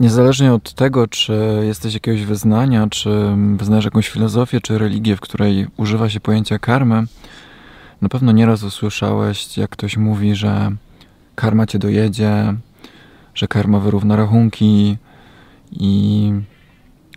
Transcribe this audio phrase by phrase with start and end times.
[0.00, 3.10] Niezależnie od tego, czy jesteś jakiegoś wyznania, czy
[3.56, 7.04] wyznajesz jakąś filozofię, czy religię, w której używa się pojęcia karmy,
[8.02, 10.70] na pewno nieraz usłyszałeś, jak ktoś mówi, że
[11.34, 12.54] karma cię dojedzie,
[13.34, 14.96] że karma wyrówna rachunki
[15.72, 16.32] i,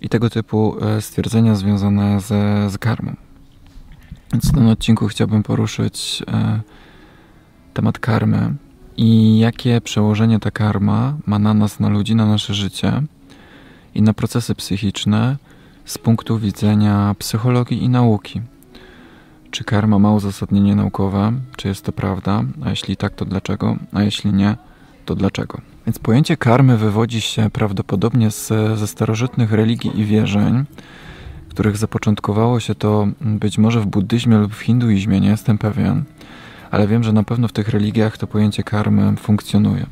[0.00, 3.16] i tego typu e, stwierdzenia związane ze, z karmą.
[4.32, 6.60] Więc w tym odcinku chciałbym poruszyć e,
[7.74, 8.54] temat karmy
[8.96, 13.02] i jakie przełożenie ta karma ma na nas, na ludzi, na nasze życie
[13.94, 15.36] i na procesy psychiczne
[15.84, 18.40] z punktu widzenia psychologii i nauki.
[19.50, 21.32] Czy karma ma uzasadnienie naukowe?
[21.56, 22.42] Czy jest to prawda?
[22.64, 23.76] A jeśli tak, to dlaczego?
[23.92, 24.56] A jeśli nie,
[25.04, 25.60] to dlaczego?
[25.86, 28.48] Więc pojęcie karmy wywodzi się prawdopodobnie z,
[28.78, 30.64] ze starożytnych religii i wierzeń,
[31.48, 36.04] których zapoczątkowało się to być może w buddyzmie lub w hinduizmie, nie jestem pewien,
[36.72, 39.86] ale wiem, że na pewno w tych religiach to pojęcie karmy funkcjonuje.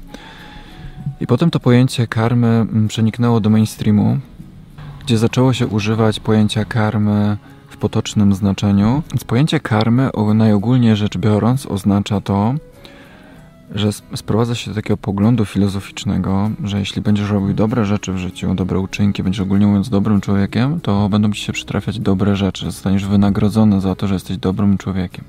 [1.20, 4.18] I potem to pojęcie karmy przeniknęło do mainstreamu,
[5.04, 7.36] gdzie zaczęło się używać pojęcia karmy
[7.68, 9.02] w potocznym znaczeniu.
[9.12, 12.54] Więc pojęcie karmy, najogólniej rzecz biorąc, oznacza to,
[13.74, 18.54] że sprowadza się do takiego poglądu filozoficznego, że jeśli będziesz robił dobre rzeczy w życiu,
[18.54, 23.04] dobre uczynki, będziesz ogólnie mówiąc dobrym człowiekiem, to będą ci się przytrafiać dobre rzeczy, zostaniesz
[23.04, 25.24] wynagrodzony za to, że jesteś dobrym człowiekiem.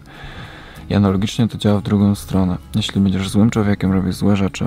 [0.92, 2.58] I analogicznie to działa w drugą stronę.
[2.75, 4.66] Jeśli będziesz złym człowiekiem, robisz złe rzeczy,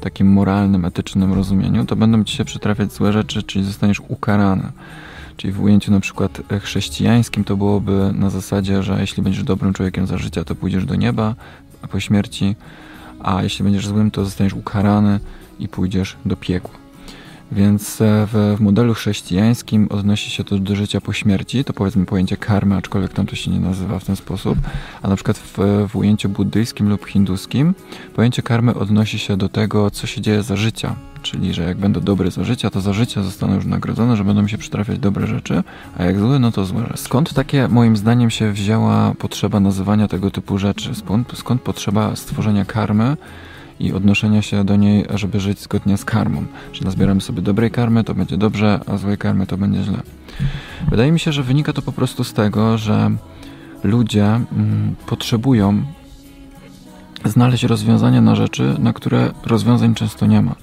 [0.00, 4.72] takim moralnym, etycznym rozumieniu, to będą ci się przytrafiać złe rzeczy, czyli zostaniesz ukarany.
[5.36, 10.06] Czyli w ujęciu na przykład chrześcijańskim to byłoby na zasadzie, że jeśli będziesz dobrym człowiekiem
[10.06, 11.34] za życia, to pójdziesz do nieba,
[11.90, 12.56] po śmierci
[13.22, 15.20] a jeśli będziesz złym, to zostaniesz ukarany
[15.58, 16.85] i pójdziesz do piekła.
[17.52, 22.06] Więc e, w, w, modelu chrześcijańskim odnosi się to do życia po śmierci, to powiedzmy
[22.06, 24.58] pojęcie karmy, aczkolwiek tam to się nie nazywa w ten sposób,
[25.02, 27.74] a na przykład w, w ujęciu buddyjskim lub hinduskim
[28.14, 32.00] pojęcie karmy odnosi się do tego, co się dzieje za życia, czyli że jak będę
[32.00, 35.26] dobry za życia, to za życie zostanę już nagrodzony, że będą mi się przytrafiać dobre
[35.26, 35.62] rzeczy,
[35.98, 36.98] a jak zły, no to złe rzeczy.
[36.98, 40.94] Skąd takie, moim zdaniem, się wzięła potrzeba nazywania tego typu rzeczy?
[40.94, 43.16] Skąd, skąd potrzeba stworzenia karmy?
[43.80, 46.44] I odnoszenia się do niej, żeby żyć zgodnie z karmą.
[46.72, 50.02] Że nazbieramy sobie dobrej karmy, to będzie dobrze, a złej karmy to będzie źle.
[50.90, 53.10] Wydaje mi się, że wynika to po prostu z tego, że
[53.84, 55.82] ludzie mm, potrzebują
[57.24, 60.54] znaleźć rozwiązania na rzeczy, na które rozwiązań często nie ma.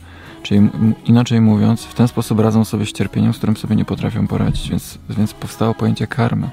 [0.43, 0.69] Czyli
[1.05, 4.69] inaczej mówiąc, w ten sposób radzą sobie z cierpieniem, z którym sobie nie potrafią poradzić,
[4.69, 6.49] więc, więc powstało pojęcie karmy.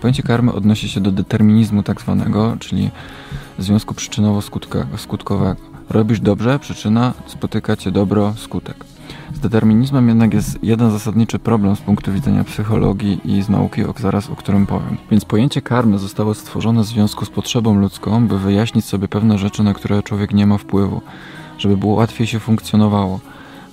[0.00, 2.90] Pojęcie karmy odnosi się do determinizmu tak zwanego, czyli
[3.58, 5.69] związku przyczynowo-skutkowego.
[5.90, 8.84] Robisz dobrze, przyczyna, spotyka cię dobro, skutek.
[9.34, 13.94] Z determinizmem jednak jest jeden zasadniczy problem z punktu widzenia psychologii i z nauki, o,
[14.00, 14.96] zaraz o którym powiem.
[15.10, 19.62] Więc pojęcie karmy zostało stworzone w związku z potrzebą ludzką, by wyjaśnić sobie pewne rzeczy,
[19.62, 21.00] na które człowiek nie ma wpływu,
[21.58, 23.20] żeby było łatwiej się funkcjonowało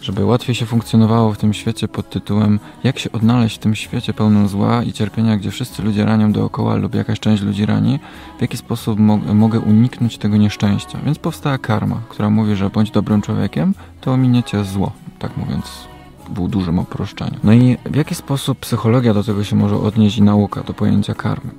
[0.08, 4.14] żeby łatwiej się funkcjonowało w tym świecie pod tytułem Jak się odnaleźć w tym świecie
[4.14, 8.00] pełnym zła i cierpienia, gdzie wszyscy ludzie ranią dookoła lub jakaś część ludzi rani,
[8.38, 11.00] w jaki sposób mo mogę uniknąć tego nieszczęścia.
[11.06, 15.88] Więc powstała karma, która mówi, że bądź dobrym człowiekiem, to ominiecie zło, tak mówiąc
[16.30, 17.40] w dużym uproszczeniu.
[17.44, 21.14] No i w jaki sposób psychologia do tego się może odnieść i nauka do pojęcia
[21.14, 21.52] karmy?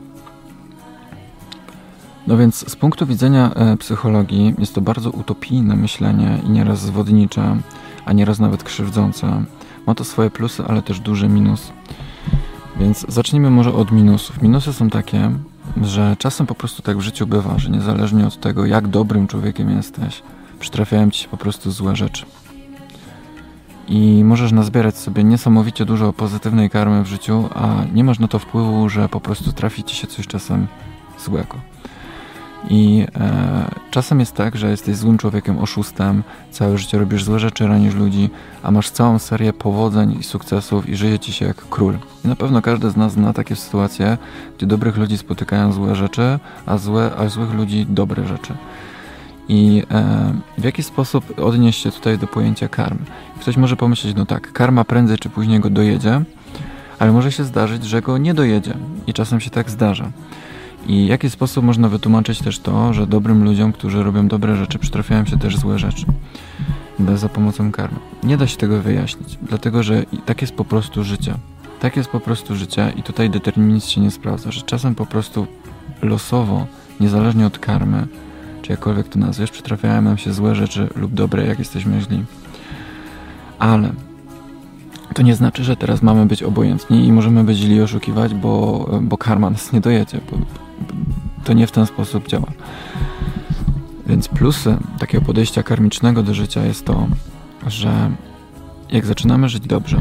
[2.27, 7.57] No więc z punktu widzenia e, psychologii jest to bardzo utopijne myślenie i nieraz zwodnicze,
[8.09, 9.45] a nieraz nawet krzywdzące.
[9.87, 11.73] Ma to swoje plusy, ale też duży minus.
[12.77, 14.43] Więc zacznijmy może od minusów.
[14.43, 15.31] Minusy są takie,
[15.83, 19.71] że czasem po prostu tak w życiu bywa, że niezależnie od tego, jak dobrym człowiekiem
[19.71, 20.23] jesteś,
[20.61, 22.25] przytrafiają ci się po prostu złe rzeczy.
[23.89, 28.39] I możesz nazbierać sobie niesamowicie dużo pozytywnej karmy w życiu, a nie masz na to
[28.39, 30.67] wpływu, że po prostu trafi ci się coś czasem
[31.25, 31.55] złego.
[32.71, 37.67] I e, czasem jest tak, że jesteś złym człowiekiem, oszustem, całe życie robisz złe rzeczy,
[37.67, 38.31] ranisz ludzi,
[38.63, 41.99] a masz całą serię powodzeń i sukcesów i żyje ci się jak król.
[42.25, 44.19] I na pewno każdy z nas zna takie sytuacje,
[44.57, 48.55] gdzie dobrych ludzi spotykają złe rzeczy, a, złe, a złych ludzi dobre rzeczy.
[49.49, 53.01] I e, w jaki sposób odnieść się tutaj do pojęcia karmy?
[53.41, 56.23] Ktoś może pomyśleć, no tak, karma prędzej czy później go dojedzie,
[56.99, 58.75] ale może się zdarzyć, że go nie dojedzie.
[59.07, 60.11] I czasem się tak zdarza.
[60.89, 64.79] I w jaki sposób można wytłumaczyć też to, że dobrym ludziom, którzy robią dobre rzeczy,
[64.79, 66.07] przytrafiają się też złe rzeczy
[67.15, 67.99] za pomocą karmy?
[68.23, 71.35] Nie da się tego wyjaśnić, dlatego że tak jest po prostu życie.
[71.81, 75.47] Tak jest po prostu życie i tutaj determinizm się nie sprawdza, że czasem po prostu
[76.03, 76.67] losowo,
[77.01, 78.07] niezależnie od karmy,
[78.63, 82.25] czy jakkolwiek to nazwiesz, przytrafiają nam się złe rzeczy lub dobre, jak jesteśmy źli.
[83.59, 83.93] Ale
[85.15, 89.19] to nie znaczy, że teraz mamy być obojętni i możemy być źli oszukiwać, bo, bo
[89.19, 90.21] karma nas nie dojedzie.
[90.31, 90.39] Bo,
[91.45, 92.53] to nie w ten sposób działa.
[94.07, 97.07] Więc plusy takiego podejścia karmicznego do życia jest to,
[97.67, 98.11] że
[98.91, 100.01] jak zaczynamy żyć dobrze,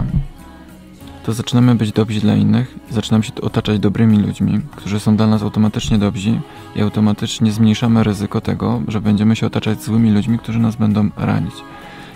[1.26, 5.44] to zaczynamy być dobrzy dla innych, zaczynamy się otaczać dobrymi ludźmi, którzy są dla nas
[5.44, 6.40] automatycznie dobrzy
[6.76, 11.54] i automatycznie zmniejszamy ryzyko tego, że będziemy się otaczać złymi ludźmi, którzy nas będą ranić.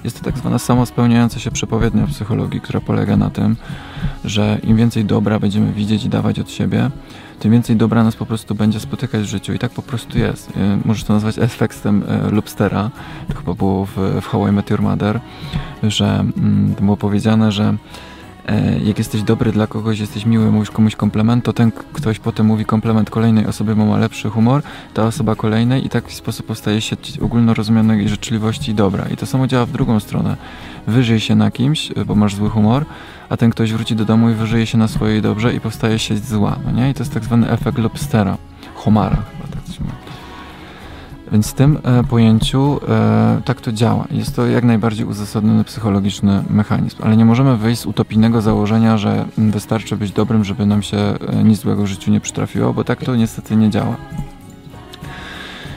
[0.04, 3.56] Jest to tak zwana samospełniająca się przepowiednia psychologii, która polega na tym,
[4.26, 6.92] że im więcej dobra będziemy widzieć i dawać od siebie,
[7.40, 9.54] tym więcej dobra nas po prostu będzie spotykać w życiu.
[9.54, 10.50] I tak po prostu jest.
[10.50, 10.54] Y,
[10.86, 12.92] możesz to nazwać efektem y, Lobstera.
[13.28, 15.20] To chyba było w, w How I Met Your Mother,
[15.84, 17.78] że mm, było powiedziane, że
[18.84, 22.66] jak jesteś dobry dla kogoś, jesteś miły, mówisz komuś komplement, to ten ktoś potem mówi
[22.66, 24.62] komplement kolejnej osobie, bo ma lepszy humor,
[24.94, 29.06] ta osoba kolejnej i tak w sposób powstaje sieć ogólnorozumianej życzliwości i dobra.
[29.14, 30.38] I to samo działa w drugą stronę.
[30.88, 32.86] Wyżyj się na kimś, bo masz zły humor,
[33.30, 36.26] a ten ktoś wróci do domu i wyżyje się na swojej dobrze i powstaje sieć
[36.26, 36.90] zła, no nie?
[36.90, 38.38] I to jest tak zwany efekt lobstera,
[38.76, 40.11] homara chyba tak się mówi.
[41.32, 44.08] Więc w tym e, pojęciu e, tak to działa.
[44.12, 49.26] Jest to jak najbardziej uzasadniony psychologiczny mechanizm, ale nie możemy wyjść z utopijnego założenia, że
[49.38, 53.04] wystarczy być dobrym, żeby nam się e, nic złego w życiu nie przytrafiło, bo tak
[53.04, 53.96] to niestety nie działa.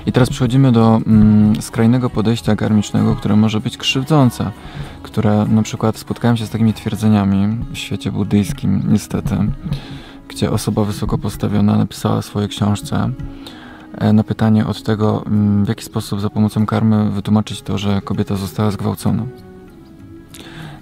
[0.07, 4.51] I teraz przechodzimy do mm, skrajnego podejścia karmicznego, które może być krzywdzące,
[5.03, 9.37] które na przykład spotkałem się z takimi twierdzeniami w świecie buddyjskim, niestety,
[10.29, 13.11] gdzie osoba wysoko postawiona napisała w swojej książce,
[14.13, 18.37] na pytanie od tego, mm, w jaki sposób za pomocą karmy wytłumaczyć to, że kobieta
[18.37, 19.23] została zgwałcona,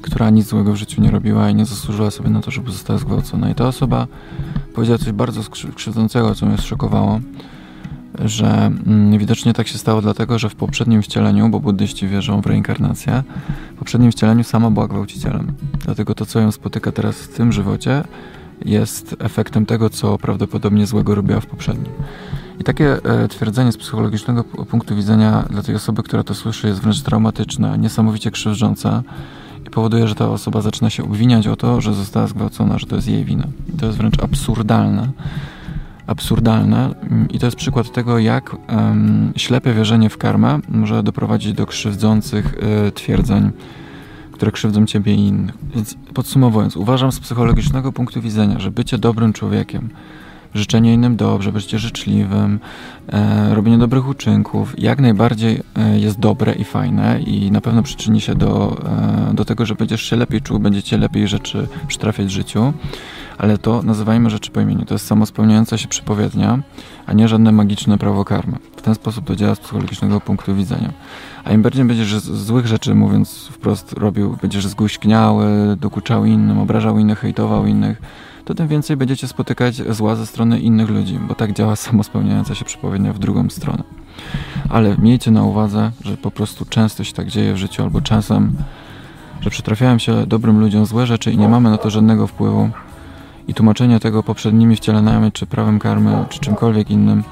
[0.02, 2.98] która nic złego w życiu nie robiła i nie zasłużyła sobie na to, żeby została
[2.98, 3.50] zgwałcona.
[3.50, 4.06] I ta osoba
[4.74, 5.40] powiedziała coś bardzo
[5.74, 7.20] krzywdzącego, co mnie szokowało,
[8.24, 12.46] że mm, widocznie tak się stało dlatego, że w poprzednim wcieleniu, bo buddyści wierzą w
[12.46, 13.22] reinkarnację,
[13.74, 15.52] w poprzednim wcieleniu sama była gwałcicielem.
[15.84, 18.04] Dlatego to, co ją spotyka teraz w tym żywocie,
[18.64, 21.92] jest efektem tego, co prawdopodobnie złego robiła w poprzednim.
[22.60, 26.80] I takie e, twierdzenie z psychologicznego punktu widzenia dla tej osoby, która to słyszy, jest
[26.80, 29.02] wręcz traumatyczne, niesamowicie krzywdzące
[29.66, 32.96] i powoduje, że ta osoba zaczyna się obwiniać o to, że została zgwałcona, że to
[32.96, 33.44] jest jej wina.
[33.74, 35.08] I to jest wręcz absurdalne.
[36.06, 36.94] Absurdalne
[37.30, 42.54] i to jest przykład tego, jak um, ślepe wierzenie w karmę może doprowadzić do krzywdzących
[42.88, 43.50] y, twierdzeń,
[44.32, 45.54] które krzywdzą ciebie i innych.
[45.74, 49.88] Więc podsumowując, uważam z psychologicznego punktu widzenia, że bycie dobrym człowiekiem,
[50.54, 52.60] życzenie innym dobrze, bycie życzliwym,
[53.08, 58.20] e, robienie dobrych uczynków jak najbardziej e, jest dobre i fajne i na pewno przyczyni
[58.20, 58.76] się do,
[59.30, 62.72] e, do tego, że będziesz się lepiej czuł, będziecie lepiej rzeczy przytrafiać w życiu,
[63.38, 64.84] ale to nazywajmy rzeczy po imieniu.
[64.84, 66.58] To jest samospełniająca się przypowiednia,
[67.06, 68.56] a nie żadne magiczne prawo karmy.
[68.76, 70.92] W ten sposób to działa z psychologicznego punktu widzenia.
[71.44, 77.18] A im bardziej będziesz złych rzeczy, mówiąc wprost, robił, będziesz zguśkniały, dokuczał innym, obrażał innych,
[77.18, 78.02] hejtował innych,
[78.44, 82.64] to tym więcej będziecie spotykać zła ze strony innych ludzi, bo tak działa samospełniająca się
[82.64, 83.82] przepowiednia w drugą stronę.
[84.68, 88.52] Ale miejcie na uwadze, że po prostu często się tak dzieje w życiu, albo czasem,
[89.40, 92.70] że przytrafiają się dobrym ludziom złe rzeczy i nie mamy na to żadnego wpływu.
[93.48, 97.24] I tłumaczenie tego poprzednimi wcielenami, czy prawem karmy, czy czymkolwiek innym,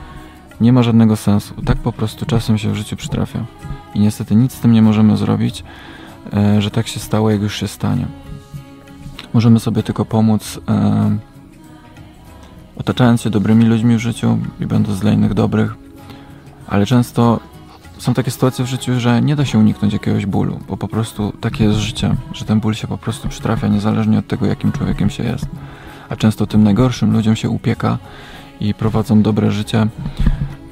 [0.60, 1.54] nie ma żadnego sensu.
[1.64, 3.44] Tak po prostu czasem się w życiu przytrafia.
[3.94, 5.64] I niestety nic z tym nie możemy zrobić,
[6.32, 8.06] e, że tak się stało, jak już się stanie.
[9.34, 11.18] Możemy sobie tylko pomóc e,
[12.76, 15.74] otaczając się dobrymi ludźmi w życiu i będąc dla innych dobrych,
[16.66, 17.40] ale często
[17.98, 21.32] są takie sytuacje w życiu, że nie da się uniknąć jakiegoś bólu, bo po prostu
[21.40, 25.10] takie jest życie, że ten ból się po prostu przytrafia niezależnie od tego, jakim człowiekiem
[25.10, 25.46] się jest.
[26.08, 27.98] A często tym najgorszym ludziom się upieka
[28.60, 29.86] i prowadzą dobre życie,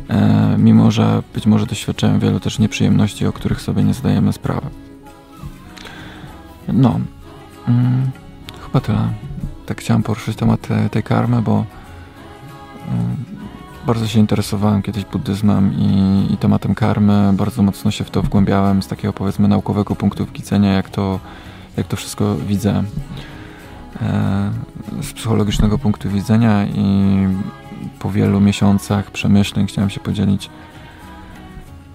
[0.08, 4.66] e, mimo że być może doświadczają wielu też nieprzyjemności, o których sobie nie zdajemy sprawy.
[6.68, 7.00] No.
[7.68, 8.10] Mm.
[8.72, 9.08] Chyba tyle.
[9.66, 11.64] Tak chciałem poruszyć temat tej karmy, bo
[12.88, 13.16] mm,
[13.86, 17.32] bardzo się interesowałem kiedyś buddyzmem i, i, tematem karmy.
[17.32, 21.20] Bardzo mocno się w to wgłębiałem z takiego powiedzmy naukowego punktu widzenia, jak to,
[21.76, 22.84] jak to wszystko widzę
[24.02, 24.50] e,
[25.02, 27.16] z psychologicznego punktu widzenia i
[27.98, 30.50] po wielu miesiącach przemyśleń chciałem się podzielić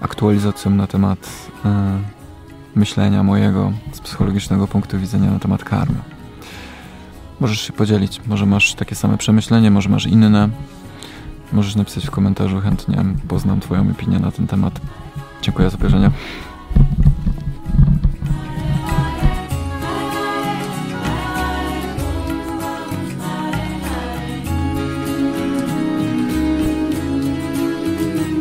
[0.02, 2.00] aktualizacją na temat e,
[2.76, 6.14] myślenia mojego z psychologicznego punktu widzenia na temat karmy.
[7.40, 8.22] Możesz się podzielić.
[8.28, 10.50] Może masz takie same przemyślenie, może masz inne.
[11.54, 14.82] Możesz napisać w komentarzu, chętnie poznam Twoją opinię na ten temat.
[15.42, 16.12] Dziękuję za obejrzenie.